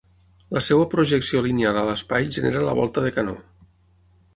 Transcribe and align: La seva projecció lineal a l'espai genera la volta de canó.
La 0.57 0.63
seva 0.67 0.87
projecció 0.93 1.43
lineal 1.49 1.83
a 1.83 1.85
l'espai 1.91 2.29
genera 2.41 2.67
la 2.71 2.77
volta 2.83 3.09
de 3.09 3.17
canó. 3.21 3.41